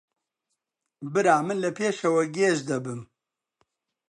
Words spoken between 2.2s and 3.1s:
گێژ دەبم